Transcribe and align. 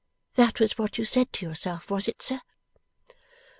That 0.33 0.59
was 0.59 0.79
what 0.79 0.97
you 0.97 1.05
said 1.05 1.31
to 1.33 1.45
yourself, 1.45 1.91
was 1.91 2.07
it, 2.07 2.23
sir? 2.23 2.41